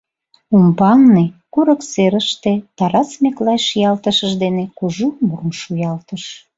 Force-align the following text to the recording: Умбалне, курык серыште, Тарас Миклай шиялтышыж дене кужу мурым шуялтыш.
Умбалне, 0.55 1.25
курык 1.53 1.81
серыште, 1.91 2.53
Тарас 2.77 3.09
Миклай 3.21 3.59
шиялтышыж 3.67 4.33
дене 4.43 4.63
кужу 4.77 5.07
мурым 5.25 5.51
шуялтыш. 5.61 6.23